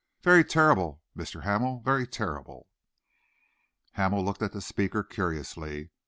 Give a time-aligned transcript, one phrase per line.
[0.23, 1.43] Very terrible, Mr.
[1.43, 1.83] Hamel!
[1.85, 2.65] Very terrible!"
[3.91, 5.73] Hamel looked at the speaker curiously.
[5.83, 5.89] Mr.